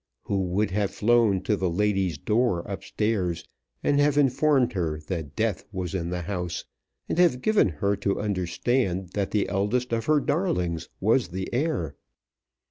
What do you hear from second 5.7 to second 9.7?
was in the house and have given her to understand that the